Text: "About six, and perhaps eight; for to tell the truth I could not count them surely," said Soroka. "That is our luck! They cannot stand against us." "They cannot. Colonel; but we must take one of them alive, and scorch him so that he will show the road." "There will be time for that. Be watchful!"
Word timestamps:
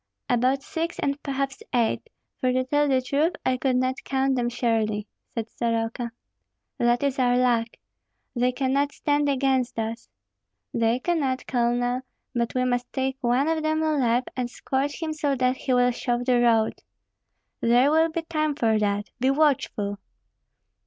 "About 0.27 0.63
six, 0.63 0.97
and 0.97 1.21
perhaps 1.21 1.61
eight; 1.75 2.09
for 2.39 2.51
to 2.51 2.63
tell 2.63 2.87
the 2.87 3.03
truth 3.03 3.33
I 3.45 3.55
could 3.57 3.75
not 3.75 4.03
count 4.03 4.35
them 4.35 4.49
surely," 4.49 5.05
said 5.35 5.47
Soroka. 5.47 6.11
"That 6.79 7.03
is 7.03 7.19
our 7.19 7.37
luck! 7.37 7.67
They 8.35 8.51
cannot 8.51 8.93
stand 8.93 9.29
against 9.29 9.77
us." 9.77 10.09
"They 10.73 10.97
cannot. 10.97 11.45
Colonel; 11.45 12.01
but 12.33 12.55
we 12.55 12.65
must 12.65 12.91
take 12.91 13.17
one 13.21 13.47
of 13.47 13.61
them 13.61 13.83
alive, 13.83 14.23
and 14.35 14.49
scorch 14.49 15.03
him 15.03 15.13
so 15.13 15.35
that 15.35 15.55
he 15.57 15.71
will 15.75 15.91
show 15.91 16.23
the 16.23 16.39
road." 16.41 16.79
"There 17.59 17.91
will 17.91 18.09
be 18.09 18.23
time 18.23 18.55
for 18.55 18.79
that. 18.79 19.11
Be 19.19 19.29
watchful!" 19.29 19.99